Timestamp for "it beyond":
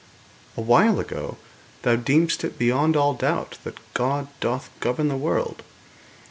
2.43-2.97